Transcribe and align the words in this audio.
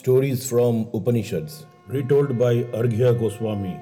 Stories 0.00 0.48
from 0.48 0.88
Upanishads. 0.94 1.66
Retold 1.86 2.38
by 2.38 2.62
Arghya 2.78 3.10
Goswami. 3.22 3.78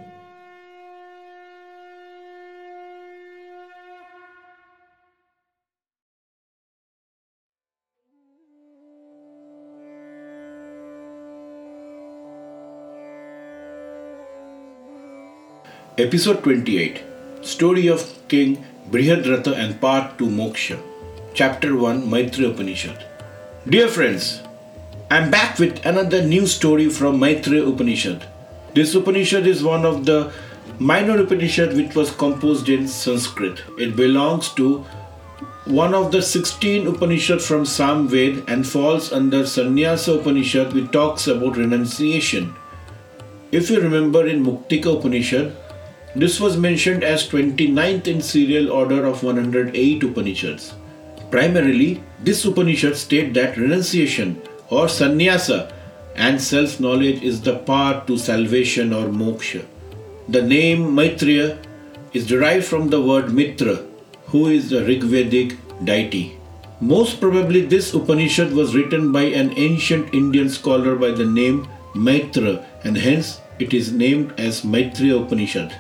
Episode 15.99 16.43
28 16.43 17.01
Story 17.43 17.87
of 17.87 18.03
King 18.27 18.65
Brihadratha 18.91 19.55
and 19.55 19.81
Path 19.81 20.19
to 20.19 20.25
Moksha. 20.25 20.83
Chapter 21.33 21.77
1 21.77 22.11
Maitreya 22.11 22.51
Upanishad. 22.51 23.07
Dear 23.69 23.87
friends, 23.87 24.41
I'm 25.11 25.31
back 25.31 25.59
with 25.59 25.87
another 25.87 26.23
new 26.23 26.47
story 26.47 26.91
from 26.91 27.19
Maitreya 27.19 27.67
Upanishad. 27.67 28.27
This 28.75 28.95
Upanishad 28.95 29.47
is 29.47 29.65
one 29.65 29.87
of 29.87 30.05
the 30.05 30.31
minor 30.79 31.19
Upanishad 31.19 31.75
which 31.75 31.95
was 31.95 32.11
composed 32.11 32.69
in 32.69 32.87
Sanskrit. 32.87 33.63
It 33.79 33.97
belongs 33.97 34.51
to 34.57 34.85
one 35.65 35.95
of 35.95 36.13
the 36.13 36.21
16 36.21 36.87
Upanishad 36.87 37.41
from 37.41 37.65
Samved 37.65 38.47
and 38.49 38.69
falls 38.69 39.11
under 39.11 39.47
Sannyasa 39.47 40.19
Upanishad 40.21 40.75
which 40.75 40.91
talks 40.91 41.27
about 41.27 41.57
renunciation. 41.57 42.55
If 43.51 43.71
you 43.71 43.81
remember 43.81 44.27
in 44.27 44.45
Muktika 44.45 44.99
Upanishad, 44.99 45.57
this 46.17 46.39
was 46.39 46.59
mentioned 46.59 47.03
as 47.03 47.27
29th 47.27 48.07
in 48.09 48.21
serial 48.21 48.71
order 48.71 49.07
of 49.07 49.23
108 49.23 50.03
Upanishads. 50.03 50.75
Primarily, 51.31 52.03
this 52.21 52.45
Upanishad 52.45 52.95
state 52.95 53.33
that 53.33 53.57
renunciation 53.57 54.43
or 54.71 54.89
sannyasa 54.89 55.73
and 56.15 56.41
self 56.41 56.81
knowledge 56.81 57.23
is 57.23 57.41
the 57.43 57.57
path 57.71 58.07
to 58.07 58.19
salvation 58.19 58.93
or 58.93 59.07
moksha. 59.07 59.65
The 60.29 60.43
name 60.43 60.95
Maitreya 60.95 61.59
is 62.13 62.27
derived 62.27 62.67
from 62.67 62.89
the 62.89 63.01
word 63.01 63.33
Mitra, 63.33 63.85
who 64.27 64.49
is 64.49 64.71
the 64.71 64.81
Rigvedic 64.81 65.57
deity. 65.85 66.39
Most 66.81 67.21
probably, 67.21 67.63
this 67.63 67.93
Upanishad 67.95 68.53
was 68.53 68.75
written 68.75 69.11
by 69.11 69.23
an 69.23 69.53
ancient 69.57 70.15
Indian 70.15 70.49
scholar 70.49 70.97
by 70.97 71.11
the 71.11 71.25
name 71.25 71.67
Maitra, 71.95 72.65
and 72.85 72.97
hence 72.97 73.41
it 73.59 73.75
is 73.75 73.93
named 73.93 74.33
as 74.39 74.65
Maitreya 74.65 75.17
Upanishad. 75.17 75.75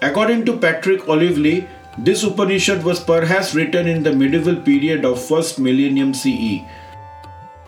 According 0.00 0.46
to 0.46 0.56
Patrick 0.56 1.02
Olivelle, 1.08 1.68
this 1.98 2.22
Upanishad 2.22 2.82
was 2.84 3.00
perhaps 3.00 3.54
written 3.54 3.86
in 3.86 4.02
the 4.02 4.12
medieval 4.14 4.56
period 4.56 5.04
of 5.04 5.22
first 5.22 5.58
millennium 5.58 6.14
CE. 6.14 6.62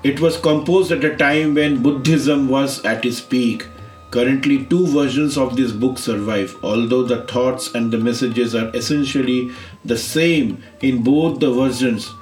It 0.03 0.21
was 0.21 0.39
composed 0.39 0.93
at 0.93 1.05
a 1.05 1.17
time 1.17 1.55
when 1.55 1.83
Buddhism 1.83 2.49
was 2.49 2.83
at 2.85 3.05
its 3.05 3.21
peak. 3.21 3.67
Currently, 4.11 4.67
two 4.67 4.87
versions 4.87 5.37
of 5.37 5.57
this 5.57 5.73
book 5.73 5.99
survive, 5.99 6.57
although 6.63 7.03
the 7.03 7.23
thoughts 7.23 7.75
and 7.75 7.93
the 7.93 7.99
messages 7.99 8.55
are 8.55 8.71
essentially 8.75 9.51
the 9.85 9.99
same 9.99 10.63
in 10.81 11.03
both 11.03 11.41
the 11.41 11.53
versions. 11.53 12.13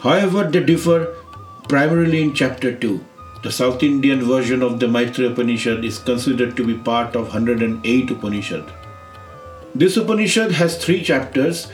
However, 0.00 0.44
they 0.44 0.62
differ 0.62 1.14
primarily 1.68 2.22
in 2.22 2.34
chapter 2.34 2.74
2. 2.74 3.04
The 3.42 3.52
South 3.52 3.82
Indian 3.82 4.22
version 4.22 4.62
of 4.62 4.80
the 4.80 4.88
Maitreya 4.88 5.30
Upanishad 5.30 5.84
is 5.84 5.98
considered 5.98 6.56
to 6.56 6.66
be 6.66 6.74
part 6.74 7.16
of 7.16 7.32
108 7.32 8.10
Upanishad. 8.10 8.81
This 9.74 9.96
Upanishad 9.96 10.52
has 10.52 10.76
three 10.76 11.02
chapters 11.02 11.68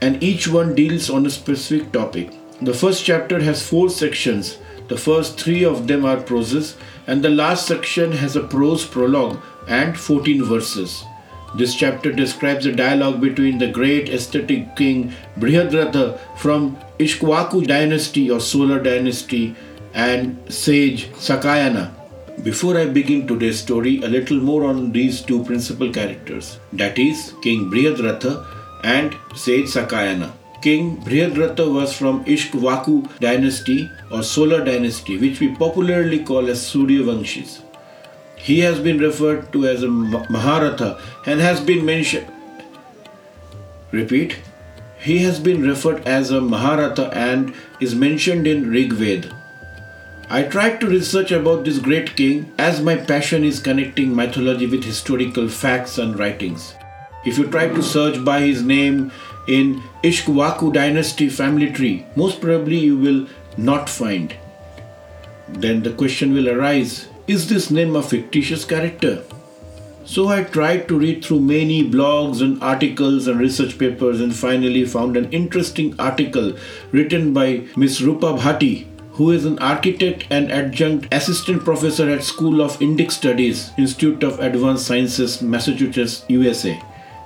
and 0.00 0.20
each 0.20 0.48
one 0.48 0.74
deals 0.74 1.08
on 1.08 1.24
a 1.24 1.30
specific 1.30 1.92
topic. 1.92 2.32
The 2.60 2.74
first 2.74 3.04
chapter 3.04 3.40
has 3.40 3.62
four 3.62 3.90
sections. 3.90 4.58
The 4.88 4.96
first 4.96 5.38
three 5.38 5.64
of 5.64 5.86
them 5.86 6.04
are 6.04 6.16
proses, 6.16 6.76
and 7.06 7.22
the 7.22 7.30
last 7.30 7.66
section 7.68 8.10
has 8.10 8.34
a 8.34 8.42
prose 8.42 8.84
prologue 8.84 9.38
and 9.68 9.96
14 9.96 10.42
verses. 10.44 11.04
This 11.54 11.76
chapter 11.76 12.10
describes 12.10 12.66
a 12.66 12.72
dialogue 12.72 13.20
between 13.20 13.58
the 13.58 13.70
great 13.70 14.08
ascetic 14.08 14.74
king 14.74 15.12
Brihadratha 15.38 16.18
from 16.36 16.76
Ishkwaku 16.98 17.68
dynasty 17.68 18.30
or 18.30 18.40
solar 18.40 18.82
dynasty 18.82 19.54
and 19.94 20.36
sage 20.52 21.08
Sakayana 21.12 21.97
before 22.42 22.78
I 22.78 22.86
begin 22.86 23.26
today's 23.26 23.58
story, 23.58 24.00
a 24.02 24.08
little 24.08 24.38
more 24.38 24.64
on 24.64 24.92
these 24.92 25.22
two 25.22 25.44
principal 25.44 25.92
characters 25.92 26.58
that 26.72 26.98
is, 26.98 27.34
King 27.42 27.70
Brihadratha 27.70 28.46
and 28.84 29.16
Sage 29.34 29.66
Sakayana. 29.66 30.32
King 30.62 30.96
Brihadratha 30.98 31.72
was 31.72 31.96
from 31.96 32.24
Ishkwaku 32.24 33.18
dynasty 33.20 33.90
or 34.10 34.22
Solar 34.22 34.64
dynasty, 34.64 35.16
which 35.18 35.40
we 35.40 35.54
popularly 35.54 36.24
call 36.24 36.48
as 36.48 36.60
Suryavanshis. 36.60 37.62
He 38.36 38.60
has 38.60 38.78
been 38.78 38.98
referred 38.98 39.52
to 39.52 39.66
as 39.66 39.82
a 39.82 39.88
Maharatha 39.88 41.00
and 41.26 41.40
has 41.40 41.60
been 41.60 41.84
mentioned. 41.84 42.26
Repeat. 43.90 44.36
He 45.00 45.18
has 45.18 45.38
been 45.40 45.62
referred 45.62 46.06
as 46.06 46.30
a 46.30 46.40
Maharatha 46.40 47.14
and 47.14 47.54
is 47.80 47.94
mentioned 47.94 48.46
in 48.46 48.70
Rig 48.70 48.92
Veda. 48.92 49.37
I 50.30 50.42
tried 50.42 50.78
to 50.80 50.86
research 50.86 51.32
about 51.32 51.64
this 51.64 51.78
great 51.78 52.14
king 52.14 52.52
as 52.58 52.82
my 52.82 52.96
passion 52.96 53.44
is 53.44 53.60
connecting 53.60 54.14
mythology 54.14 54.66
with 54.66 54.84
historical 54.84 55.48
facts 55.48 55.96
and 55.96 56.18
writings. 56.18 56.74
If 57.24 57.38
you 57.38 57.46
try 57.46 57.68
to 57.68 57.82
search 57.82 58.22
by 58.22 58.42
his 58.42 58.62
name 58.62 59.10
in 59.46 59.82
Ishkwaku 60.04 60.74
dynasty 60.74 61.30
family 61.30 61.72
tree, 61.72 62.04
most 62.14 62.42
probably 62.42 62.76
you 62.76 62.98
will 62.98 63.26
not 63.56 63.88
find. 63.88 64.34
Then 65.48 65.82
the 65.82 65.94
question 65.94 66.34
will 66.34 66.50
arise 66.50 67.08
is 67.26 67.48
this 67.48 67.70
name 67.70 67.96
a 67.96 68.02
fictitious 68.02 68.66
character? 68.66 69.24
So 70.04 70.28
I 70.28 70.44
tried 70.44 70.88
to 70.88 70.98
read 70.98 71.24
through 71.24 71.40
many 71.40 71.90
blogs 71.90 72.42
and 72.42 72.62
articles 72.62 73.28
and 73.28 73.40
research 73.40 73.78
papers 73.78 74.20
and 74.20 74.36
finally 74.36 74.84
found 74.84 75.16
an 75.16 75.32
interesting 75.32 75.98
article 75.98 76.54
written 76.92 77.32
by 77.32 77.66
Miss 77.76 78.02
Rupa 78.02 78.34
Bhaty 78.34 78.86
who 79.18 79.30
is 79.32 79.44
an 79.44 79.58
architect 79.58 80.24
and 80.30 80.52
adjunct 80.52 81.12
assistant 81.12 81.64
professor 81.64 82.08
at 82.08 82.22
School 82.22 82.62
of 82.62 82.78
Indic 82.78 83.10
Studies, 83.10 83.72
Institute 83.76 84.22
of 84.22 84.38
Advanced 84.38 84.86
Sciences, 84.86 85.42
Massachusetts, 85.42 86.24
USA. 86.28 86.80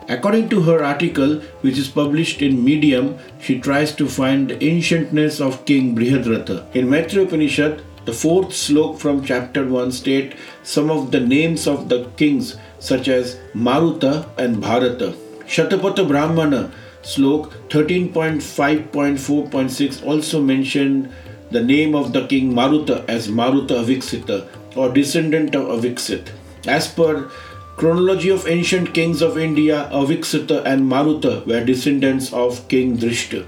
According 0.08 0.48
to 0.48 0.62
her 0.62 0.82
article, 0.82 1.41
which 1.60 1.76
is 1.76 1.88
published 1.88 2.41
in 2.41 2.64
Medium, 2.64 3.19
she 3.38 3.60
tries 3.60 3.94
to 3.97 4.08
find 4.08 4.48
the 4.48 4.56
ancientness 4.56 5.38
of 5.47 5.66
King 5.66 5.94
Brihadratha. 5.94 6.64
In 6.75 6.88
Maitreya 6.88 7.26
Upanishad, 7.26 7.82
the 8.06 8.14
fourth 8.14 8.48
slok 8.48 8.98
from 8.98 9.22
chapter 9.22 9.66
1 9.66 9.92
state 9.92 10.34
some 10.62 10.91
of 10.91 11.10
the 11.10 11.20
names 11.20 11.66
of 11.66 11.91
the 11.91 12.06
kings 12.16 12.56
such 12.78 13.06
as 13.06 13.36
Maruta 13.54 14.26
and 14.38 14.62
Bharata. 14.62 15.12
Shatapatha 15.44 16.08
Brahmana 16.08 16.70
slok 17.02 17.52
13.5.4.6 17.69 20.06
also 20.06 20.41
mentioned 20.41 21.12
the 21.52 21.62
name 21.62 21.94
of 21.94 22.12
the 22.12 22.26
king 22.26 22.52
Maruta 22.52 23.04
as 23.08 23.28
Maruta 23.28 23.78
Aviksita 23.84 24.46
or 24.76 24.88
descendant 24.92 25.54
of 25.54 25.66
Aviksit. 25.78 26.30
As 26.66 26.88
per 26.88 27.30
chronology 27.76 28.30
of 28.30 28.48
ancient 28.48 28.94
kings 28.94 29.20
of 29.20 29.36
India, 29.36 29.90
Aviksita 29.92 30.64
and 30.64 30.90
Maruta 30.90 31.46
were 31.46 31.64
descendants 31.64 32.32
of 32.32 32.66
King 32.68 32.96
Drishta, 32.96 33.44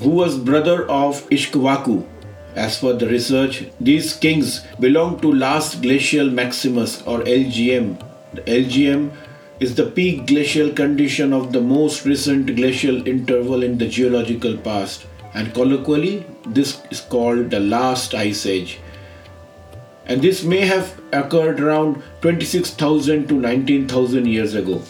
who 0.00 0.10
was 0.10 0.38
brother 0.38 0.86
of 0.90 1.26
Ishkwaku. 1.30 2.04
As 2.54 2.78
per 2.78 2.92
the 2.92 3.08
research, 3.08 3.64
these 3.80 4.12
kings 4.14 4.60
belong 4.78 5.20
to 5.20 5.32
last 5.32 5.80
glacial 5.80 6.30
maximus 6.30 7.02
or 7.02 7.20
LGM. 7.20 8.02
The 8.34 8.42
LGM 8.42 9.10
is 9.60 9.74
the 9.74 9.86
peak 9.86 10.26
glacial 10.26 10.70
condition 10.72 11.32
of 11.32 11.52
the 11.52 11.60
most 11.60 12.04
recent 12.04 12.54
glacial 12.56 13.06
interval 13.08 13.62
in 13.62 13.78
the 13.78 13.88
geological 13.88 14.56
past 14.56 15.07
and 15.34 15.54
colloquially 15.54 16.26
this 16.46 16.80
is 16.90 17.00
called 17.00 17.50
the 17.50 17.60
last 17.60 18.14
ice 18.14 18.46
age 18.46 18.78
and 20.08 20.22
this 20.22 20.42
may 20.42 20.62
have 20.62 20.98
occurred 21.12 21.60
around 21.60 22.02
26,000 22.22 23.28
to 23.28 23.34
19,000 23.34 24.26
years 24.26 24.54
ago. 24.54 24.82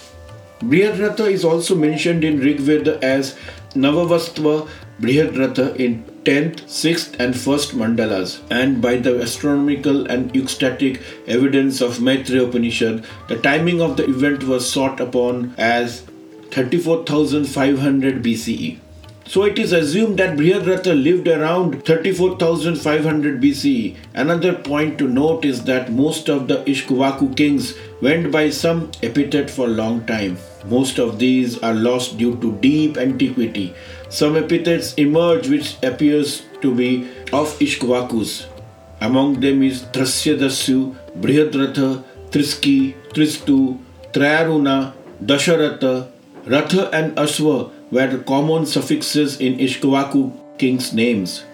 Brihadratha 0.60 1.30
is 1.30 1.44
also 1.44 1.74
mentioned 1.74 2.24
in 2.24 2.38
Rig 2.40 2.60
Veda 2.60 3.02
as 3.04 3.36
Navavastva 3.74 4.68
Brihadratha 5.00 5.76
in 5.76 6.04
10th, 6.24 6.62
6th, 6.64 7.18
and 7.20 7.34
1st 7.34 7.74
mandalas, 7.74 8.40
and 8.50 8.82
by 8.82 8.96
the 8.96 9.20
astronomical 9.22 10.06
and 10.06 10.34
eustatic 10.34 11.00
evidence 11.26 11.80
of 11.80 12.00
Maitreya 12.00 12.44
Upanishad, 12.44 13.04
the 13.28 13.38
timing 13.38 13.80
of 13.80 13.96
the 13.96 14.04
event 14.08 14.42
was 14.42 14.68
sought 14.68 15.00
upon 15.00 15.54
as 15.56 16.02
34,500 16.50 18.22
BCE. 18.22 18.78
So 19.28 19.42
it 19.44 19.58
is 19.58 19.72
assumed 19.72 20.18
that 20.20 20.38
Brihadratha 20.38 20.94
lived 21.04 21.28
around 21.28 21.84
34,500 21.84 23.42
BCE. 23.42 23.96
Another 24.14 24.54
point 24.54 24.96
to 24.98 25.06
note 25.06 25.44
is 25.44 25.64
that 25.64 25.92
most 25.92 26.30
of 26.30 26.48
the 26.48 26.64
Ishkuvaku 26.64 27.36
kings 27.36 27.74
went 28.00 28.32
by 28.32 28.48
some 28.48 28.90
epithet 29.02 29.50
for 29.50 29.66
a 29.66 29.76
long 29.82 30.06
time. 30.06 30.38
Most 30.64 30.98
of 30.98 31.18
these 31.18 31.58
are 31.58 31.74
lost 31.74 32.16
due 32.16 32.36
to 32.40 32.52
deep 32.62 32.96
antiquity. 32.96 33.74
Some 34.08 34.34
epithets 34.34 34.94
emerge 34.94 35.46
which 35.46 35.76
appears 35.82 36.46
to 36.62 36.74
be 36.74 37.06
of 37.30 37.52
Ishkuvakus. 37.58 38.46
Among 39.02 39.40
them 39.40 39.62
is 39.62 39.82
Trasyadasyu, 39.82 40.96
Brihadratha, 41.20 42.02
Triski, 42.30 42.94
Tristu, 43.12 43.78
Trayaruna, 44.10 44.94
Dasharatha, 45.22 46.08
Ratha 46.46 46.88
and 46.94 47.14
Ashwa 47.16 47.70
were 47.90 48.18
common 48.18 48.66
suffixes 48.66 49.40
in 49.40 49.58
Ishkuvaku 49.58 50.32
kings' 50.58 50.92
names. 50.92 51.44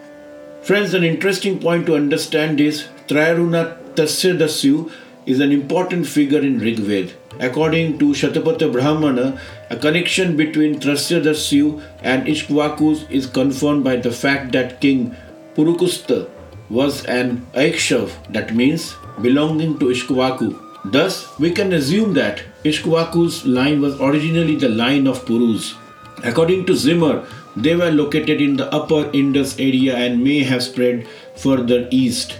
Friends, 0.62 0.94
an 0.94 1.04
interesting 1.04 1.58
point 1.58 1.86
to 1.86 1.94
understand 1.94 2.60
is 2.60 2.86
Trayaruna 3.06 3.76
Tasyadasyu 3.94 4.90
is 5.26 5.40
an 5.40 5.52
important 5.52 6.06
figure 6.06 6.40
in 6.40 6.58
Rigved. 6.58 7.12
According 7.38 7.98
to 7.98 8.06
Shatapatha 8.06 8.72
Brahmana, 8.72 9.40
a 9.70 9.76
connection 9.76 10.36
between 10.36 10.80
Trasyadasyu 10.80 11.82
and 12.02 12.26
Ishkvakus 12.26 13.10
is 13.10 13.26
confirmed 13.26 13.84
by 13.84 13.96
the 13.96 14.12
fact 14.12 14.52
that 14.52 14.80
King 14.80 15.16
Purukusta 15.54 16.28
was 16.70 17.04
an 17.04 17.46
Aikshav, 17.54 18.10
that 18.32 18.54
means 18.54 18.94
belonging 19.20 19.78
to 19.78 19.86
Ishkvaku. 19.86 20.60
Thus, 20.86 21.38
we 21.38 21.50
can 21.50 21.72
assume 21.72 22.14
that 22.14 22.42
Ishkvaku's 22.64 23.46
line 23.46 23.80
was 23.80 24.00
originally 24.00 24.56
the 24.56 24.68
line 24.68 25.06
of 25.06 25.24
Purus. 25.26 25.74
According 26.24 26.64
to 26.66 26.74
Zimmer, 26.74 27.26
they 27.54 27.76
were 27.76 27.90
located 27.90 28.40
in 28.40 28.56
the 28.56 28.72
upper 28.74 29.10
Indus 29.12 29.58
area 29.58 29.96
and 29.96 30.24
may 30.24 30.42
have 30.42 30.62
spread 30.62 31.06
further 31.36 31.86
east. 31.90 32.38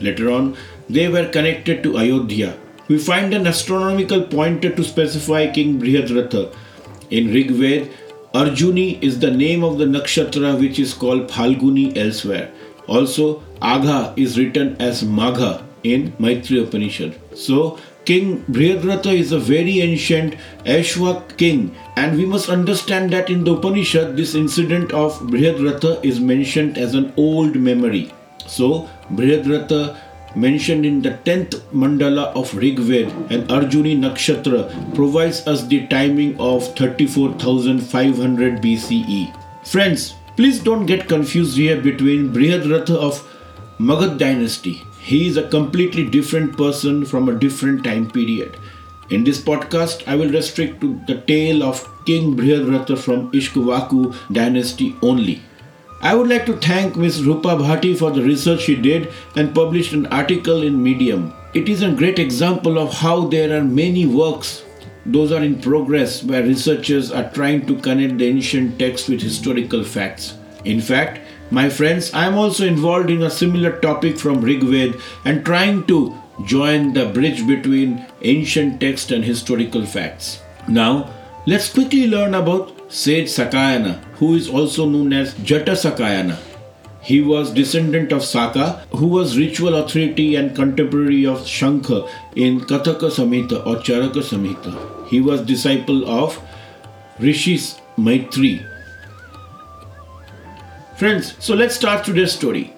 Later 0.00 0.30
on, 0.30 0.56
they 0.88 1.08
were 1.08 1.28
connected 1.28 1.82
to 1.82 1.98
Ayodhya. 1.98 2.56
We 2.88 2.98
find 2.98 3.34
an 3.34 3.46
astronomical 3.46 4.22
pointer 4.22 4.74
to 4.74 4.82
specify 4.82 5.50
King 5.50 5.78
Brihadratha. 5.78 6.54
In 7.10 7.28
Rigved, 7.28 7.90
Arjuni 8.34 9.02
is 9.02 9.18
the 9.18 9.30
name 9.30 9.62
of 9.62 9.76
the 9.78 9.84
nakshatra 9.84 10.58
which 10.58 10.78
is 10.78 10.94
called 10.94 11.28
Phalguni 11.28 11.96
elsewhere. 11.96 12.50
Also, 12.86 13.42
Agha 13.60 14.14
is 14.16 14.38
written 14.38 14.76
as 14.80 15.02
Magha 15.02 15.62
in 15.84 16.12
Maitri 16.12 16.62
Upanishad. 16.62 17.18
So, 17.34 17.78
King 18.08 18.42
Brihadratha 18.50 19.14
is 19.14 19.32
a 19.32 19.38
very 19.38 19.80
ancient 19.82 20.34
Aishwak 20.64 21.36
king, 21.36 21.76
and 21.94 22.16
we 22.16 22.24
must 22.24 22.48
understand 22.48 23.10
that 23.10 23.28
in 23.28 23.44
the 23.44 23.54
Upanishad, 23.54 24.16
this 24.16 24.34
incident 24.34 24.92
of 24.92 25.18
Brihadratha 25.32 26.02
is 26.02 26.18
mentioned 26.18 26.78
as 26.78 26.94
an 26.94 27.12
old 27.18 27.56
memory. 27.56 28.10
So, 28.46 28.88
Brihadratha 29.12 29.98
mentioned 30.34 30.86
in 30.86 31.02
the 31.02 31.18
10th 31.26 31.60
mandala 31.82 32.32
of 32.34 32.54
Rigved 32.54 33.12
and 33.30 33.46
Arjuni 33.50 33.98
Nakshatra 33.98 34.94
provides 34.94 35.46
us 35.46 35.66
the 35.66 35.86
timing 35.88 36.34
of 36.40 36.74
34,500 36.78 38.62
BCE. 38.62 39.66
Friends, 39.66 40.14
please 40.34 40.60
don't 40.60 40.86
get 40.86 41.08
confused 41.08 41.58
here 41.58 41.78
between 41.78 42.32
Brihadratha 42.32 42.96
of 42.96 43.22
Magad 43.78 44.16
dynasty. 44.16 44.82
He 45.00 45.26
is 45.26 45.36
a 45.36 45.48
completely 45.48 46.04
different 46.04 46.56
person 46.56 47.04
from 47.04 47.28
a 47.28 47.34
different 47.34 47.84
time 47.84 48.10
period. 48.10 48.56
In 49.10 49.24
this 49.24 49.40
podcast, 49.40 50.06
I 50.06 50.16
will 50.16 50.30
restrict 50.30 50.80
to 50.82 51.00
the 51.06 51.20
tale 51.22 51.62
of 51.62 51.88
King 52.04 52.36
Brihadratha 52.36 52.98
from 52.98 53.32
Ishkuvaku 53.32 54.14
dynasty 54.30 54.96
only. 55.00 55.42
I 56.00 56.14
would 56.14 56.28
like 56.28 56.46
to 56.46 56.56
thank 56.56 56.94
Ms. 56.96 57.24
Rupa 57.24 57.56
Bhaty 57.56 57.96
for 57.96 58.10
the 58.10 58.22
research 58.22 58.60
she 58.60 58.76
did 58.76 59.12
and 59.34 59.54
published 59.54 59.92
an 59.94 60.06
article 60.06 60.62
in 60.62 60.82
Medium. 60.82 61.32
It 61.54 61.68
is 61.68 61.82
a 61.82 61.90
great 61.90 62.18
example 62.18 62.78
of 62.78 62.92
how 62.92 63.26
there 63.28 63.58
are 63.58 63.64
many 63.64 64.04
works, 64.06 64.62
those 65.06 65.32
are 65.32 65.42
in 65.42 65.60
progress, 65.60 66.22
where 66.22 66.42
researchers 66.42 67.10
are 67.10 67.30
trying 67.30 67.66
to 67.66 67.76
connect 67.76 68.18
the 68.18 68.26
ancient 68.26 68.78
text 68.78 69.08
with 69.08 69.22
historical 69.22 69.82
facts. 69.82 70.34
In 70.64 70.80
fact, 70.80 71.20
my 71.50 71.68
friends, 71.68 72.12
I 72.12 72.26
am 72.26 72.36
also 72.36 72.66
involved 72.66 73.10
in 73.10 73.22
a 73.22 73.30
similar 73.30 73.78
topic 73.80 74.18
from 74.18 74.42
Rigved 74.42 75.00
and 75.24 75.44
trying 75.44 75.86
to 75.86 76.14
join 76.44 76.92
the 76.92 77.06
bridge 77.06 77.46
between 77.46 78.06
ancient 78.22 78.80
text 78.80 79.10
and 79.10 79.24
historical 79.24 79.84
facts. 79.86 80.42
Now, 80.68 81.12
let's 81.46 81.72
quickly 81.72 82.06
learn 82.06 82.34
about 82.34 82.92
Sage 82.92 83.28
Sakayana, 83.28 84.02
who 84.16 84.34
is 84.34 84.48
also 84.48 84.88
known 84.88 85.12
as 85.12 85.34
Jata 85.34 85.72
Sakayana. 85.72 86.38
He 87.00 87.20
was 87.22 87.52
descendant 87.52 88.12
of 88.12 88.24
Saka, 88.24 88.84
who 88.90 89.06
was 89.06 89.38
ritual 89.38 89.76
authority 89.76 90.36
and 90.36 90.54
contemporary 90.54 91.24
of 91.24 91.38
Shankha 91.40 92.08
in 92.36 92.60
Kathaka 92.60 93.10
Samhita 93.10 93.66
or 93.66 93.76
Charaka 93.76 94.22
Samhita. 94.22 95.08
He 95.08 95.20
was 95.20 95.40
disciple 95.40 96.08
of 96.08 96.38
Rishi 97.18 97.58
Maitri. 97.96 98.62
Friends, 100.98 101.36
so 101.38 101.54
let's 101.54 101.76
start 101.76 102.04
today's 102.04 102.32
story. 102.32 102.74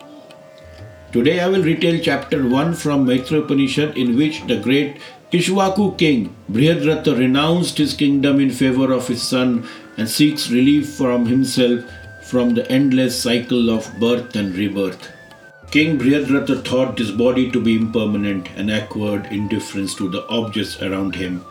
Today 1.11 1.40
I 1.40 1.49
will 1.49 1.62
retell 1.62 1.99
chapter 2.02 2.46
1 2.46 2.75
from 2.75 3.06
Maitri 3.06 3.38
Upanishad 3.38 3.96
in 3.96 4.14
which 4.14 4.46
the 4.46 4.61
great 4.61 4.99
Kishwaku 5.32 5.96
king 5.96 6.37
Brihadratha 6.52 7.17
renounced 7.19 7.78
his 7.78 7.94
kingdom 7.94 8.38
in 8.38 8.50
favor 8.50 8.93
of 8.93 9.08
his 9.08 9.22
son 9.22 9.67
and 9.96 10.06
seeks 10.06 10.50
relief 10.50 10.90
from 10.96 11.25
himself 11.25 11.82
from 12.26 12.52
the 12.52 12.70
endless 12.70 13.19
cycle 13.22 13.70
of 13.70 13.90
birth 13.99 14.37
and 14.37 14.55
rebirth. 14.55 15.11
King 15.70 15.99
Brihadratha 15.99 16.62
thought 16.62 16.99
his 16.99 17.12
body 17.12 17.50
to 17.50 17.58
be 17.58 17.75
impermanent 17.75 18.50
and 18.55 18.70
acquired 18.70 19.32
indifference 19.32 19.94
to 19.94 20.11
the 20.11 20.28
objects 20.28 20.82
around 20.82 21.14
him. 21.14 21.43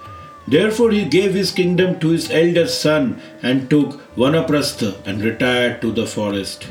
Therefore, 0.50 0.92
he 0.92 1.06
gave 1.06 1.36
his 1.36 1.52
kingdom 1.52 2.00
to 2.00 2.10
his 2.10 2.32
eldest 2.32 2.82
son 2.82 3.22
and 3.44 3.70
took 3.70 4.02
Vanaprastha 4.16 4.96
and 5.06 5.22
retired 5.22 5.80
to 5.82 5.92
the 5.92 6.08
forest. 6.08 6.68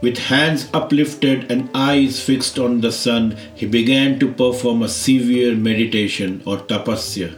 With 0.00 0.16
hands 0.16 0.68
uplifted 0.72 1.50
and 1.50 1.68
eyes 1.74 2.22
fixed 2.22 2.58
on 2.58 2.80
the 2.80 2.92
sun, 2.92 3.36
he 3.54 3.66
began 3.66 4.18
to 4.20 4.32
perform 4.32 4.82
a 4.82 4.88
severe 4.88 5.54
meditation 5.54 6.40
or 6.46 6.56
tapasya. 6.58 7.34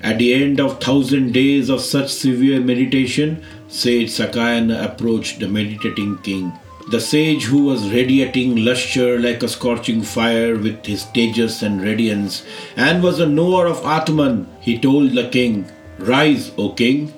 At 0.00 0.18
the 0.18 0.34
end 0.34 0.60
of 0.60 0.80
thousand 0.80 1.32
days 1.32 1.68
of 1.68 1.80
such 1.80 2.08
severe 2.12 2.60
meditation, 2.60 3.44
sage 3.68 4.08
Sakayana 4.08 4.84
approached 4.84 5.38
the 5.38 5.48
meditating 5.48 6.18
king. 6.18 6.52
The 6.88 7.00
sage, 7.00 7.46
who 7.46 7.64
was 7.64 7.92
radiating 7.92 8.64
lustre 8.64 9.18
like 9.18 9.42
a 9.42 9.48
scorching 9.48 10.02
fire 10.02 10.56
with 10.56 10.86
his 10.86 11.04
tejas 11.06 11.64
and 11.64 11.82
radiance, 11.82 12.44
and 12.76 13.02
was 13.02 13.18
a 13.18 13.26
knower 13.26 13.66
of 13.66 13.84
Atman, 13.84 14.46
he 14.60 14.78
told 14.78 15.10
the 15.10 15.28
king, 15.28 15.68
Rise, 15.98 16.52
O 16.56 16.68
king, 16.74 17.12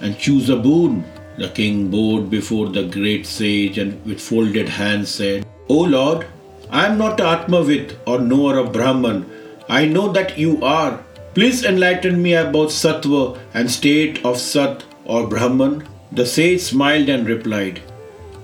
and 0.00 0.18
choose 0.18 0.48
a 0.48 0.56
boon. 0.56 1.04
The 1.36 1.48
king 1.48 1.90
bowed 1.90 2.30
before 2.30 2.70
the 2.70 2.84
great 2.84 3.26
sage 3.26 3.76
and 3.76 4.02
with 4.06 4.20
folded 4.20 4.70
hands 4.70 5.10
said, 5.10 5.46
O 5.68 5.80
Lord, 5.80 6.26
I 6.70 6.86
am 6.86 6.96
not 6.96 7.18
Atmavit 7.18 7.96
or 8.06 8.20
knower 8.20 8.56
of 8.56 8.72
Brahman. 8.72 9.26
I 9.68 9.84
know 9.84 10.10
that 10.12 10.38
you 10.38 10.62
are. 10.62 11.04
Please 11.34 11.62
enlighten 11.64 12.22
me 12.22 12.32
about 12.34 12.68
Sattva 12.68 13.38
and 13.52 13.70
state 13.70 14.24
of 14.24 14.38
Sat 14.38 14.82
or 15.04 15.26
Brahman. 15.26 15.86
The 16.10 16.24
sage 16.24 16.60
smiled 16.60 17.08
and 17.08 17.28
replied, 17.28 17.82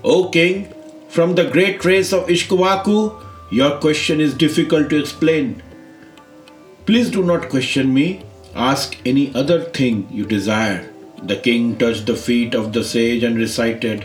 O 0.03 0.29
king, 0.29 0.73
from 1.17 1.33
the 1.33 1.49
great 1.49 1.83
race 1.83 2.13
of 2.13 2.27
Ishkuvaku, 2.27 2.95
your 3.49 3.79
question 3.79 4.21
is 4.21 4.35
difficult 4.35 4.87
to 4.91 4.99
explain. 4.99 5.63
Please 6.85 7.09
do 7.09 7.23
not 7.23 7.49
question 7.49 7.91
me. 7.91 8.21
Ask 8.53 8.97
any 9.03 9.33
other 9.33 9.63
thing 9.77 10.07
you 10.11 10.27
desire. 10.27 10.93
The 11.23 11.37
king 11.37 11.75
touched 11.75 12.05
the 12.05 12.15
feet 12.15 12.53
of 12.53 12.71
the 12.71 12.83
sage 12.83 13.23
and 13.23 13.35
recited, 13.35 14.03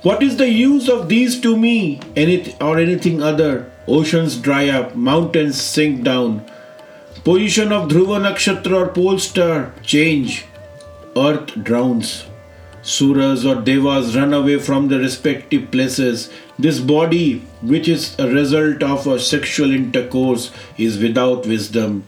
What 0.00 0.22
is 0.22 0.38
the 0.38 0.48
use 0.48 0.88
of 0.88 1.10
these 1.10 1.38
to 1.42 1.54
me, 1.54 2.00
any 2.16 2.56
or 2.62 2.78
anything 2.78 3.22
other? 3.22 3.70
Oceans 3.86 4.38
dry 4.38 4.70
up, 4.70 4.96
mountains 4.96 5.60
sink 5.60 6.02
down. 6.02 6.46
Position 7.24 7.72
of 7.72 7.90
Dhruva 7.90 8.22
Nakshatra 8.24 8.86
or 8.86 8.88
pole 8.88 9.18
star 9.18 9.74
change. 9.82 10.46
Earth 11.14 11.52
drowns. 11.62 12.24
Suras 12.88 13.44
or 13.44 13.60
Devas 13.60 14.16
run 14.16 14.32
away 14.32 14.58
from 14.58 14.88
the 14.88 14.98
respective 14.98 15.70
places. 15.70 16.30
This 16.58 16.80
body, 16.80 17.40
which 17.60 17.86
is 17.86 18.18
a 18.18 18.28
result 18.28 18.82
of 18.82 19.06
a 19.06 19.20
sexual 19.20 19.72
intercourse, 19.72 20.50
is 20.78 20.98
without 20.98 21.46
wisdom. 21.46 22.04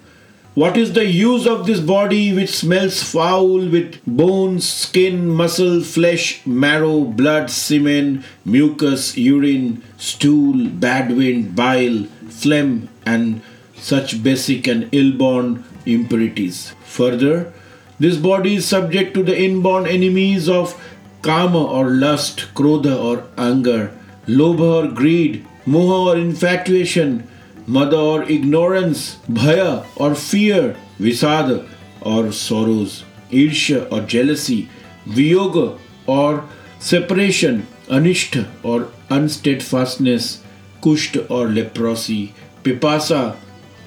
What 0.54 0.78
is 0.78 0.94
the 0.94 1.04
use 1.04 1.46
of 1.46 1.66
this 1.66 1.80
body 1.80 2.32
which 2.34 2.50
smells 2.56 3.02
foul 3.02 3.68
with 3.68 4.00
bones, 4.06 4.66
skin, 4.68 5.28
muscle, 5.28 5.82
flesh, 5.82 6.44
marrow, 6.46 7.04
blood, 7.04 7.50
semen, 7.50 8.24
mucus, 8.46 9.16
urine, 9.18 9.82
stool, 9.98 10.66
bad 10.66 11.14
wind, 11.14 11.54
bile, 11.54 12.04
phlegm, 12.28 12.88
and 13.04 13.42
such 13.76 14.22
basic 14.22 14.66
and 14.66 14.88
ill-born 14.92 15.62
impurities? 15.84 16.74
Further, 16.84 17.52
this 18.00 18.16
body 18.16 18.54
is 18.56 18.66
subject 18.66 19.12
to 19.14 19.22
the 19.22 19.38
inborn 19.38 19.86
enemies 19.86 20.48
of 20.48 20.74
kama 21.22 21.62
or 21.62 21.90
lust, 21.90 22.46
krodha 22.54 22.98
or 22.98 23.24
anger, 23.36 23.92
lobha 24.26 24.68
or 24.84 24.88
greed, 25.00 25.46
moha 25.66 25.98
or 26.06 26.16
infatuation, 26.16 27.28
mada 27.66 27.98
or 27.98 28.22
ignorance, 28.24 29.16
bhaya 29.28 29.84
or 29.96 30.14
fear, 30.14 30.76
visada 30.98 31.68
or 32.00 32.32
sorrows, 32.32 33.04
irsha 33.30 33.80
or 33.92 34.00
jealousy, 34.00 34.68
viyoga 35.06 35.78
or 36.06 36.44
separation, 36.78 37.66
anishtha 37.88 38.46
or 38.62 38.88
unsteadfastness, 39.10 40.42
kushta 40.80 41.30
or 41.30 41.48
leprosy, 41.48 42.34
pipasa 42.62 43.36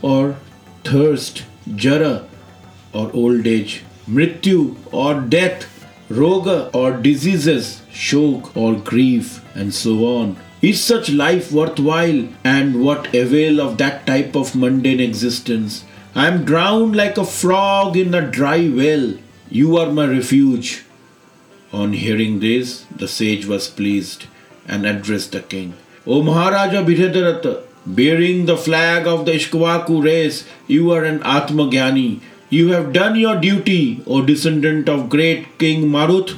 or 0.03 0.35
thirst, 0.83 1.43
jara 1.75 2.27
or 2.93 3.09
old 3.13 3.47
age, 3.47 3.83
mrityu 4.07 4.75
or 4.91 5.21
death, 5.21 5.65
roga 6.09 6.69
or 6.73 6.91
diseases, 6.93 7.81
shok 7.91 8.55
or 8.55 8.75
grief, 8.75 9.43
and 9.55 9.73
so 9.73 10.05
on. 10.05 10.37
Is 10.61 10.81
such 10.81 11.09
life 11.09 11.51
worthwhile? 11.51 12.27
And 12.43 12.83
what 12.83 13.13
avail 13.13 13.59
of 13.59 13.77
that 13.79 14.07
type 14.07 14.35
of 14.35 14.55
mundane 14.55 15.01
existence? 15.01 15.83
I 16.15 16.27
am 16.27 16.45
drowned 16.45 16.95
like 16.95 17.17
a 17.17 17.25
frog 17.25 17.97
in 17.97 18.13
a 18.13 18.21
dry 18.21 18.69
well. 18.69 19.15
You 19.49 19.77
are 19.77 19.91
my 19.91 20.05
refuge. 20.05 20.85
On 21.73 21.91
hearing 21.93 22.39
this, 22.39 22.85
the 22.95 23.07
sage 23.07 23.45
was 23.45 23.67
pleased 23.67 24.27
and 24.67 24.85
addressed 24.85 25.31
the 25.31 25.41
king. 25.41 25.73
O 26.05 26.21
Maharaja 26.21 26.83
Brihadratha, 26.83 27.63
bearing 27.85 28.45
the 28.45 28.57
flag 28.57 29.07
of 29.07 29.25
the 29.25 29.31
Ishkwaku 29.33 30.03
race, 30.03 30.45
you 30.67 30.91
are 30.91 31.03
an 31.03 31.19
Atmagyani. 31.19 32.21
You 32.53 32.67
have 32.73 32.93
done 32.93 33.15
your 33.15 33.37
duty, 33.41 34.03
O 34.05 34.21
descendant 34.21 34.87
of 34.87 35.09
great 35.09 35.57
King 35.57 35.89
Marut. 35.89 36.33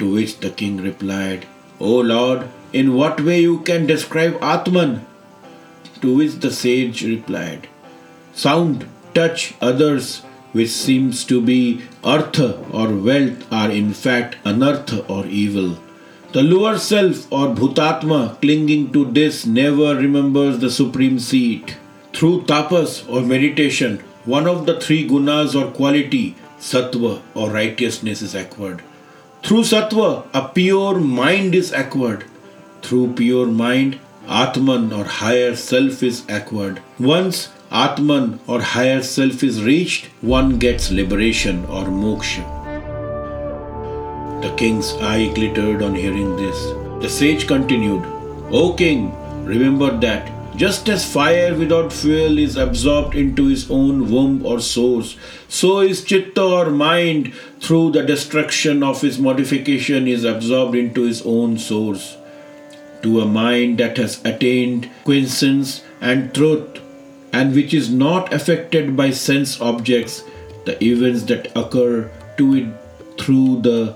To 0.00 0.12
which 0.12 0.38
the 0.40 0.50
king 0.50 0.78
replied, 0.78 1.46
O 1.78 1.98
Lord, 1.98 2.48
in 2.72 2.94
what 2.94 3.20
way 3.20 3.42
you 3.42 3.60
can 3.60 3.86
describe 3.86 4.42
Atman? 4.42 5.06
To 6.00 6.16
which 6.16 6.40
the 6.40 6.50
sage 6.50 7.04
replied, 7.04 7.68
Sound, 8.34 8.88
touch, 9.14 9.54
others, 9.60 10.22
which 10.50 10.70
seems 10.70 11.22
to 11.26 11.40
be 11.40 11.82
artha 12.02 12.48
or 12.72 12.88
wealth, 12.88 13.46
are 13.52 13.70
in 13.70 13.92
fact 13.94 14.36
anartha 14.44 15.08
or 15.08 15.26
evil. 15.26 15.78
The 16.32 16.42
lower 16.42 16.76
self 16.76 17.30
or 17.30 17.46
bhutatma 17.54 18.40
clinging 18.40 18.92
to 18.94 19.04
this 19.04 19.46
never 19.46 19.94
remembers 19.94 20.58
the 20.58 20.70
supreme 20.70 21.20
seat. 21.20 21.76
Through 22.12 22.36
tapas 22.52 23.08
or 23.08 23.22
meditation, 23.22 24.02
one 24.26 24.46
of 24.46 24.66
the 24.66 24.78
three 24.80 25.08
gunas 25.08 25.54
or 25.60 25.70
quality, 25.70 26.34
sattva 26.58 27.22
or 27.34 27.50
righteousness 27.50 28.22
is 28.22 28.34
acquired. 28.34 28.82
Through 29.42 29.62
sattva, 29.62 30.26
a 30.34 30.48
pure 30.48 30.98
mind 30.98 31.54
is 31.54 31.72
acquired. 31.72 32.24
Through 32.82 33.14
pure 33.14 33.46
mind, 33.46 34.00
Atman 34.28 34.92
or 34.92 35.04
higher 35.04 35.54
self 35.54 36.02
is 36.02 36.24
acquired. 36.28 36.82
Once 36.98 37.50
Atman 37.70 38.40
or 38.48 38.60
higher 38.60 39.02
self 39.02 39.44
is 39.44 39.62
reached, 39.62 40.06
one 40.20 40.58
gets 40.58 40.90
liberation 40.90 41.64
or 41.66 41.84
moksha. 41.84 42.44
The 44.42 44.52
king's 44.56 44.92
eye 44.94 45.32
glittered 45.34 45.82
on 45.82 45.94
hearing 45.94 46.36
this. 46.36 46.58
The 47.02 47.08
sage 47.08 47.46
continued, 47.46 48.04
O 48.50 48.74
king, 48.74 49.12
remember 49.44 49.96
that 49.98 50.28
just 50.56 50.88
as 50.88 51.10
fire 51.10 51.54
without 51.54 51.92
fuel 51.92 52.38
is 52.38 52.56
absorbed 52.56 53.14
into 53.14 53.48
its 53.50 53.70
own 53.70 54.10
womb 54.10 54.44
or 54.44 54.58
source, 54.60 55.16
so 55.48 55.80
is 55.80 56.02
chitta 56.02 56.42
or 56.42 56.70
mind 56.70 57.34
through 57.60 57.90
the 57.90 58.02
destruction 58.02 58.82
of 58.82 59.04
its 59.04 59.18
modification 59.18 60.08
is 60.08 60.24
absorbed 60.24 60.74
into 60.74 61.04
its 61.04 61.22
own 61.26 61.58
source. 61.58 62.16
To 63.02 63.20
a 63.20 63.26
mind 63.26 63.78
that 63.78 63.98
has 63.98 64.24
attained 64.24 64.88
quiescence 65.04 65.84
and 66.00 66.34
truth, 66.34 66.80
and 67.32 67.54
which 67.54 67.74
is 67.74 67.90
not 67.90 68.32
affected 68.32 68.96
by 68.96 69.10
sense 69.10 69.60
objects, 69.60 70.24
the 70.64 70.82
events 70.82 71.24
that 71.24 71.54
occur 71.54 72.10
to 72.38 72.54
it 72.54 73.20
through 73.20 73.60
the 73.60 73.94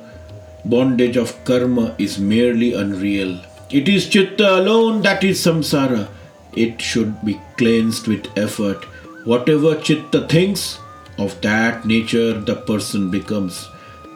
bondage 0.65 1.17
of 1.17 1.43
karma 1.45 1.95
is 1.99 2.19
merely 2.19 2.75
unreal. 2.75 3.41
It 3.71 3.89
is 3.89 4.09
chitta 4.09 4.57
alone 4.57 5.03
that 5.03 5.25
is 5.25 5.41
samsara. 5.41 6.09
It 6.55 6.81
should 6.81 7.25
be 7.25 7.41
cleansed 7.57 8.09
with 8.09 8.27
effort. 8.37 8.85
Whatever 9.25 9.75
chitta 9.77 10.27
thinks, 10.29 10.79
of 11.19 11.41
that 11.43 11.85
nature 11.85 12.33
the 12.41 12.57
person 12.57 13.11
becomes. 13.11 13.69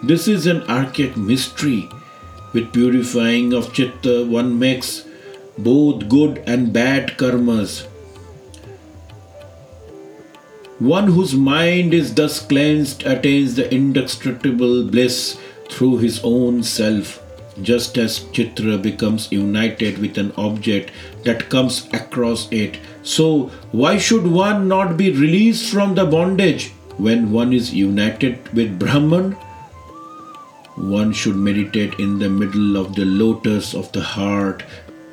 This 0.02 0.26
is 0.28 0.46
an 0.46 0.62
archaic 0.62 1.16
mystery. 1.16 1.88
With 2.52 2.72
purifying 2.72 3.52
of 3.52 3.72
chitta, 3.72 4.24
one 4.24 4.58
makes 4.58 5.04
both 5.58 6.08
good 6.08 6.42
and 6.46 6.72
bad 6.72 7.16
karmas. 7.16 7.86
One 10.78 11.08
whose 11.08 11.34
mind 11.34 11.94
is 11.94 12.14
thus 12.14 12.44
cleansed 12.44 13.04
attains 13.04 13.54
the 13.54 13.72
indestructible 13.72 14.84
bliss 14.84 15.38
through 15.70 15.98
his 15.98 16.20
own 16.24 16.62
self, 16.62 17.22
just 17.62 17.96
as 17.98 18.20
Chitra 18.20 18.80
becomes 18.80 19.30
united 19.30 19.98
with 19.98 20.18
an 20.18 20.32
object 20.36 20.90
that 21.24 21.48
comes 21.48 21.88
across 21.92 22.50
it. 22.50 22.78
So, 23.02 23.50
why 23.72 23.98
should 23.98 24.26
one 24.26 24.68
not 24.68 24.96
be 24.96 25.10
released 25.10 25.72
from 25.72 25.94
the 25.94 26.04
bondage 26.04 26.72
when 26.96 27.32
one 27.32 27.52
is 27.52 27.74
united 27.74 28.52
with 28.54 28.78
Brahman? 28.78 29.32
One 30.76 31.12
should 31.12 31.36
meditate 31.36 31.94
in 32.00 32.18
the 32.18 32.28
middle 32.28 32.76
of 32.76 32.94
the 32.94 33.04
lotus 33.04 33.74
of 33.74 33.92
the 33.92 34.02
heart, 34.02 34.64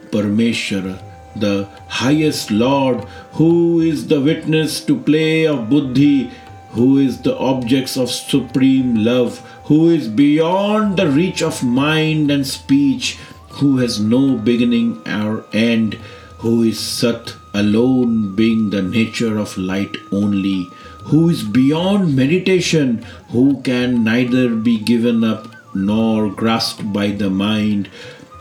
Parmeshwara, 0.10 1.00
the 1.36 1.70
highest 1.88 2.50
Lord, 2.52 3.04
who 3.34 3.80
is 3.82 4.08
the 4.08 4.20
witness 4.20 4.84
to 4.86 4.98
play 4.98 5.46
of 5.46 5.70
buddhi, 5.70 6.32
who 6.72 6.98
is 6.98 7.22
the 7.22 7.38
objects 7.38 7.98
of 7.98 8.10
supreme 8.10 9.04
love, 9.04 9.42
who 9.72 9.88
is 9.90 10.10
beyond 10.10 10.98
the 10.98 11.08
reach 11.10 11.42
of 11.42 11.64
mind 11.64 12.30
and 12.30 12.46
speech, 12.46 13.18
who 13.52 13.78
has 13.78 14.02
no 14.02 14.36
beginning 14.36 15.02
or 15.08 15.46
end, 15.54 15.94
who 16.40 16.64
is 16.64 16.78
Sat 16.78 17.34
alone 17.54 18.36
being 18.36 18.70
the 18.70 18.82
nature 18.82 19.38
of 19.38 19.58
light 19.58 19.96
only, 20.12 20.68
who 21.06 21.30
is 21.30 21.44
beyond 21.44 22.14
meditation, 22.14 23.02
who 23.30 23.62
can 23.62 24.04
neither 24.04 24.50
be 24.50 24.78
given 24.78 25.24
up 25.24 25.48
nor 25.74 26.30
grasped 26.30 26.92
by 26.92 27.08
the 27.08 27.30
mind, 27.30 27.88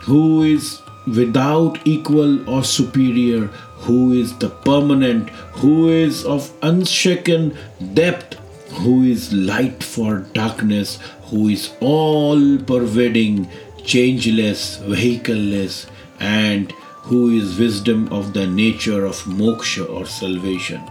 who 0.01 0.43
is 0.43 0.81
without 1.07 1.79
equal 1.85 2.49
or 2.49 2.61
superior, 2.61 3.45
who 3.87 4.11
is 4.11 4.37
the 4.39 4.49
permanent, 4.49 5.29
who 5.63 5.87
is 5.87 6.25
of 6.25 6.51
unshaken 6.61 7.57
depth, 7.93 8.40
who 8.71 9.03
is 9.03 9.31
light 9.33 9.83
for 9.83 10.19
darkness, 10.33 10.99
who 11.23 11.49
is 11.49 11.73
all 11.79 12.57
pervading, 12.57 13.49
changeless, 13.83 14.77
vehicleless, 14.77 15.87
and 16.19 16.71
who 17.03 17.29
is 17.29 17.59
wisdom 17.59 18.07
of 18.11 18.33
the 18.33 18.47
nature 18.47 19.05
of 19.05 19.15
moksha 19.23 19.89
or 19.89 20.05
salvation. 20.05 20.81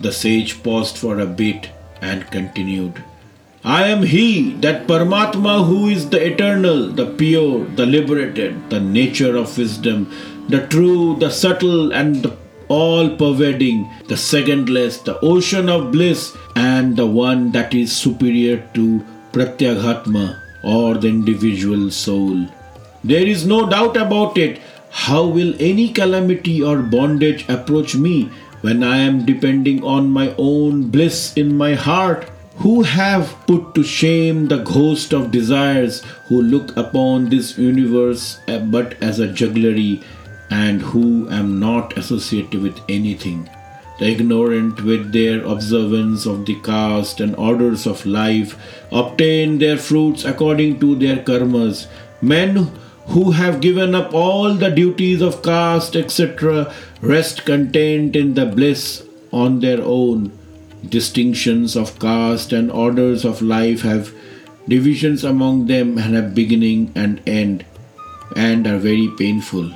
The 0.00 0.12
sage 0.12 0.62
paused 0.62 0.98
for 0.98 1.20
a 1.20 1.26
bit 1.26 1.70
and 2.00 2.30
continued. 2.30 3.02
I 3.64 3.88
am 3.88 4.02
He, 4.04 4.52
that 4.60 4.86
Paramatma 4.86 5.66
who 5.66 5.88
is 5.88 6.10
the 6.10 6.24
eternal, 6.24 6.88
the 6.88 7.06
pure, 7.06 7.64
the 7.64 7.86
liberated, 7.86 8.70
the 8.70 8.80
nature 8.80 9.36
of 9.36 9.56
wisdom, 9.58 10.12
the 10.48 10.66
true, 10.68 11.16
the 11.18 11.30
subtle, 11.30 11.92
and 11.92 12.22
the 12.22 12.36
all 12.68 13.16
pervading, 13.16 13.90
the 14.08 14.16
secondless, 14.16 14.98
the 14.98 15.18
ocean 15.20 15.68
of 15.68 15.92
bliss, 15.92 16.36
and 16.54 16.96
the 16.96 17.06
one 17.06 17.52
that 17.52 17.74
is 17.74 17.96
superior 17.96 18.58
to 18.74 19.04
Pratyaghatma 19.32 20.40
or 20.62 20.94
the 20.94 21.08
individual 21.08 21.90
soul. 21.90 22.46
There 23.04 23.26
is 23.26 23.46
no 23.46 23.68
doubt 23.68 23.96
about 23.96 24.36
it. 24.36 24.60
How 24.90 25.26
will 25.26 25.54
any 25.60 25.92
calamity 25.92 26.62
or 26.62 26.78
bondage 26.78 27.48
approach 27.48 27.94
me 27.94 28.30
when 28.62 28.82
I 28.82 28.98
am 28.98 29.24
depending 29.26 29.84
on 29.84 30.10
my 30.10 30.34
own 30.38 30.88
bliss 30.88 31.36
in 31.36 31.56
my 31.56 31.74
heart? 31.74 32.30
Who 32.56 32.82
have 32.82 33.36
put 33.46 33.74
to 33.74 33.84
shame 33.84 34.48
the 34.48 34.62
ghost 34.62 35.12
of 35.12 35.30
desires 35.30 36.02
who 36.28 36.40
look 36.40 36.74
upon 36.74 37.28
this 37.28 37.58
universe 37.58 38.40
uh, 38.48 38.60
but 38.60 38.94
as 39.02 39.20
a 39.20 39.28
jugglery 39.28 40.02
and 40.50 40.82
who 40.82 41.28
am 41.30 41.58
not 41.60 41.96
associated 41.98 42.62
with 42.62 42.80
anything? 42.88 43.48
The 43.98 44.10
ignorant, 44.10 44.82
with 44.82 45.12
their 45.12 45.44
observance 45.44 46.26
of 46.26 46.44
the 46.44 46.60
caste 46.60 47.20
and 47.20 47.34
orders 47.36 47.86
of 47.86 48.04
life, 48.04 48.56
obtain 48.92 49.58
their 49.58 49.78
fruits 49.78 50.24
according 50.24 50.80
to 50.80 50.94
their 50.96 51.16
karmas. 51.16 51.86
Men 52.20 52.70
who 53.06 53.30
have 53.30 53.60
given 53.60 53.94
up 53.94 54.12
all 54.12 54.54
the 54.54 54.70
duties 54.70 55.22
of 55.22 55.42
caste, 55.42 55.96
etc., 55.96 56.72
rest 57.00 57.44
content 57.46 58.16
in 58.16 58.34
the 58.34 58.46
bliss 58.46 59.04
on 59.32 59.60
their 59.60 59.80
own. 59.82 60.30
Distinctions 60.86 61.74
of 61.76 61.98
caste 61.98 62.52
and 62.52 62.70
orders 62.70 63.24
of 63.24 63.40
life 63.40 63.82
have 63.82 64.12
Divisions 64.68 65.22
among 65.22 65.66
them 65.68 65.96
have 65.96 66.34
beginning 66.34 66.90
and 66.96 67.20
end 67.24 67.64
and 68.34 68.66
are 68.66 68.78
very 68.78 69.08
painful. 69.16 69.70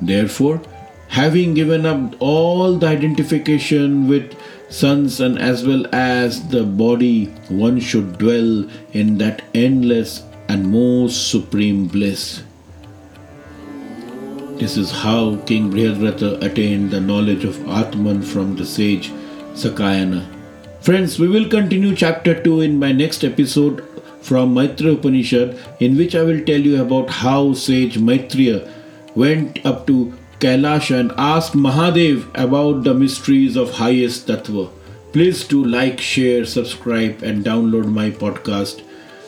Therefore, 0.00 0.60
having 1.08 1.54
given 1.54 1.86
up 1.86 2.14
all 2.20 2.76
the 2.76 2.86
identification 2.86 4.08
with 4.08 4.36
sons 4.70 5.20
and 5.20 5.38
as 5.38 5.66
well 5.66 5.86
as 5.92 6.48
the 6.48 6.64
body, 6.64 7.26
one 7.48 7.80
should 7.80 8.18
dwell 8.18 8.68
in 8.92 9.18
that 9.18 9.42
endless 9.54 10.22
and 10.48 10.70
most 10.70 11.30
supreme 11.30 11.86
bliss. 11.86 12.42
This 14.58 14.76
is 14.76 14.90
how 14.90 15.36
King 15.46 15.70
Brihadratha 15.70 16.42
attained 16.42 16.90
the 16.90 17.00
knowledge 17.00 17.44
of 17.44 17.68
Atman 17.68 18.22
from 18.22 18.56
the 18.56 18.66
sage 18.66 19.10
Sakayana. 19.52 20.26
Friends, 20.80 21.18
we 21.18 21.28
will 21.28 21.48
continue 21.48 21.94
chapter 21.94 22.42
2 22.42 22.62
in 22.62 22.78
my 22.78 22.92
next 22.92 23.24
episode 23.24 23.84
from 24.20 24.54
Maitreya 24.54 24.94
Upanishad, 24.94 25.58
in 25.80 25.96
which 25.96 26.14
I 26.14 26.22
will 26.22 26.44
tell 26.44 26.60
you 26.60 26.82
about 26.82 27.08
how 27.08 27.52
sage 27.52 27.98
Maitreya 27.98 28.68
went 29.18 29.64
up 29.66 29.86
to 29.86 30.14
Kailash 30.40 30.90
and 30.98 31.12
asked 31.16 31.54
Mahadev 31.54 32.26
about 32.34 32.84
the 32.84 32.94
mysteries 32.94 33.56
of 33.56 33.70
highest 33.72 34.28
Tattva. 34.28 34.70
Please 35.12 35.44
do 35.44 35.64
like, 35.64 36.00
share, 36.00 36.44
subscribe, 36.44 37.22
and 37.22 37.44
download 37.44 37.86
my 37.86 38.10
podcast, 38.10 38.82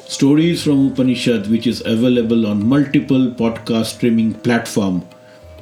Stories 0.06 0.62
from 0.64 0.88
Upanishad, 0.88 1.50
which 1.50 1.66
is 1.66 1.82
available 1.86 2.46
on 2.46 2.66
multiple 2.66 3.30
podcast 3.30 3.94
streaming 3.96 4.34
platform. 4.34 5.02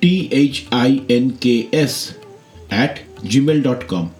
T 0.02 0.30
H 0.32 0.68
I 0.72 1.04
N 1.10 1.38
K 1.38 1.70
S 1.74 2.16
at 2.70 3.02
gmail.com. 3.36 4.12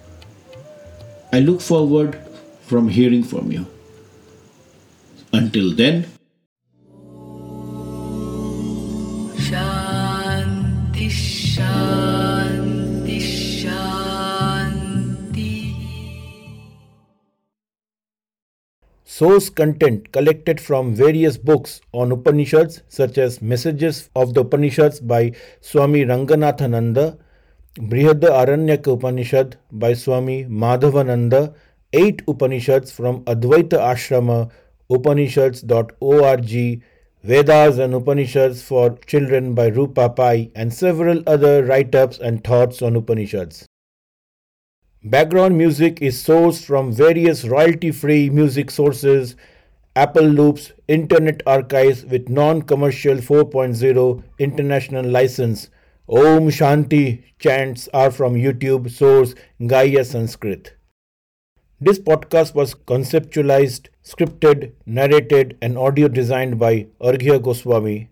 I 1.34 1.40
look 1.40 1.62
forward 1.62 2.18
from 2.60 2.88
hearing 2.88 3.22
from 3.22 3.50
you. 3.50 3.66
Until 5.32 5.74
then, 5.74 6.06
Source 19.04 19.50
content 19.50 20.10
collected 20.10 20.60
from 20.60 20.94
various 20.94 21.36
books 21.38 21.80
on 21.92 22.12
Upanishads, 22.12 22.82
such 22.88 23.18
as 23.18 23.40
Messages 23.40 24.10
of 24.16 24.34
the 24.34 24.40
Upanishads 24.40 25.00
by 25.00 25.32
Swami 25.60 26.04
Ranganathananda 26.04 27.18
Brihad 27.78 28.20
Aranyaka 28.20 28.92
Upanishad 28.92 29.56
by 29.72 29.94
Swami 29.94 30.44
Madhavananda, 30.44 31.54
8 31.94 32.20
Upanishads 32.28 32.92
from 32.92 33.24
Advaita 33.24 33.78
Ashrama, 33.78 34.50
Upanishads.org, 34.90 36.82
Vedas 37.24 37.78
and 37.78 37.94
Upanishads 37.94 38.60
for 38.60 38.98
Children 39.06 39.54
by 39.54 39.70
Roopa 39.70 40.14
Pai, 40.14 40.50
and 40.54 40.74
several 40.74 41.22
other 41.26 41.64
write 41.64 41.94
ups 41.94 42.18
and 42.18 42.44
thoughts 42.44 42.82
on 42.82 42.94
Upanishads. 42.94 43.66
Background 45.02 45.56
music 45.56 46.02
is 46.02 46.22
sourced 46.22 46.62
from 46.62 46.92
various 46.92 47.44
royalty 47.44 47.90
free 47.90 48.28
music 48.28 48.70
sources, 48.70 49.34
Apple 49.96 50.24
Loops, 50.26 50.72
Internet 50.88 51.42
Archives 51.46 52.04
with 52.04 52.28
non 52.28 52.60
commercial 52.60 53.16
4.0 53.16 54.22
international 54.38 55.06
license. 55.06 55.70
Om 56.08 56.48
Shanti 56.50 57.22
chants 57.38 57.88
are 57.94 58.10
from 58.10 58.34
YouTube 58.34 58.90
source 58.90 59.34
Gaia 59.64 60.04
Sanskrit. 60.04 60.74
This 61.80 61.98
podcast 61.98 62.54
was 62.54 62.74
conceptualized, 62.74 63.86
scripted, 64.04 64.72
narrated, 64.84 65.56
and 65.62 65.78
audio 65.78 66.08
designed 66.08 66.58
by 66.58 66.86
Arghya 67.00 67.40
Goswami 67.40 68.11